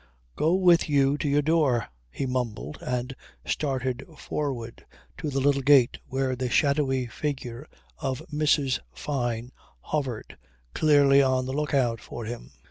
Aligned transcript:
"Go 0.35 0.55
with 0.55 0.89
you 0.89 1.15
to 1.19 1.29
your 1.29 1.43
door," 1.43 1.87
he 2.09 2.25
mumbled 2.25 2.79
and 2.81 3.15
started 3.45 4.03
forward 4.17 4.83
to 5.19 5.29
the 5.29 5.39
little 5.39 5.61
gate 5.61 5.99
where 6.07 6.35
the 6.35 6.49
shadowy 6.49 7.05
figure 7.05 7.67
of 7.99 8.23
Mrs. 8.33 8.79
Fyne 8.91 9.51
hovered, 9.79 10.39
clearly 10.73 11.21
on 11.21 11.45
the 11.45 11.53
lookout 11.53 11.99
for 12.01 12.25
him. 12.25 12.49